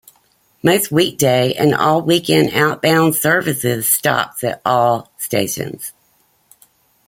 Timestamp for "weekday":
0.91-1.53